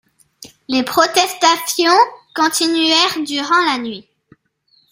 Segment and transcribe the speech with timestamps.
[0.67, 1.91] Les protestations
[2.33, 4.07] continuèrent durant la nuit.